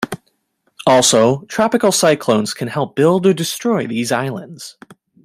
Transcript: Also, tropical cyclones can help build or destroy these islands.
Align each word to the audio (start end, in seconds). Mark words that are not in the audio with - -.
Also, 0.87 1.41
tropical 1.43 1.91
cyclones 1.91 2.55
can 2.55 2.67
help 2.67 2.95
build 2.95 3.27
or 3.27 3.35
destroy 3.35 3.85
these 3.85 4.11
islands. 4.11 4.75